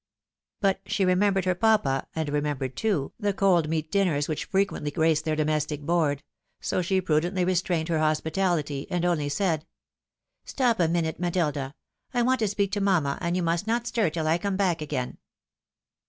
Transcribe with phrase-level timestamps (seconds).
[0.61, 5.25] But she remembered her papa, and remembered, too, the cold meat dinners which frequently graced
[5.25, 6.23] their domestic board;
[6.59, 9.67] so she prudently restrained her hospitahty, and only said
[10.53, 11.75] —"Stop a minute, Matilda!
[12.15, 14.81] I want to speak to mamma, and you must not stir till I come back
[14.81, 15.19] again."